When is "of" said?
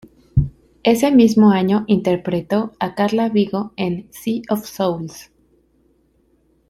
4.49-4.65